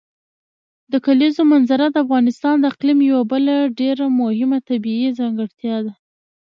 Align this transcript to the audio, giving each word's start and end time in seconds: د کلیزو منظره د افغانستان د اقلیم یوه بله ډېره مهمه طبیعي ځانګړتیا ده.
د 0.91 0.93
کلیزو 1.05 1.41
منظره 1.51 1.85
د 1.91 1.95
افغانستان 2.05 2.55
د 2.59 2.63
اقلیم 2.71 2.99
یوه 3.11 3.23
بله 3.33 3.55
ډېره 3.79 4.05
مهمه 4.19 4.59
طبیعي 4.69 5.09
ځانګړتیا 5.19 5.77
ده. 5.85 5.93